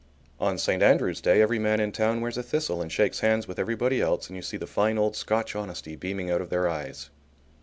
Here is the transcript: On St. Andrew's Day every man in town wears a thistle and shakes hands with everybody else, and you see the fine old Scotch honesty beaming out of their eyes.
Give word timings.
On 0.39 0.57
St. 0.57 0.81
Andrew's 0.81 1.21
Day 1.21 1.43
every 1.43 1.59
man 1.59 1.79
in 1.79 1.91
town 1.91 2.21
wears 2.21 2.35
a 2.35 2.41
thistle 2.41 2.81
and 2.81 2.91
shakes 2.91 3.19
hands 3.19 3.47
with 3.47 3.59
everybody 3.59 4.01
else, 4.01 4.29
and 4.29 4.35
you 4.35 4.41
see 4.41 4.57
the 4.57 4.65
fine 4.65 4.97
old 4.97 5.15
Scotch 5.15 5.55
honesty 5.55 5.95
beaming 5.95 6.31
out 6.31 6.41
of 6.41 6.49
their 6.49 6.67
eyes. 6.67 7.11